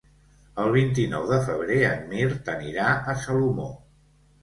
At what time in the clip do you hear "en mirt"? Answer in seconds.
1.91-2.53